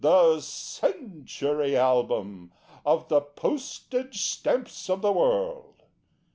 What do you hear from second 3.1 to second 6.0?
Postage Stamps of the World.